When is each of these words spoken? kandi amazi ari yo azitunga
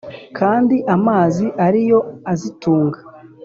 kandi 0.37 0.75
amazi 0.95 1.45
ari 1.65 1.81
yo 1.89 1.99
azitunga 2.31 2.99